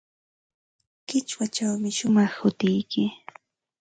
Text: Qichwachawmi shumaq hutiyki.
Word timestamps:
Qichwachawmi 1.07 1.89
shumaq 1.97 2.31
hutiyki. 2.41 3.03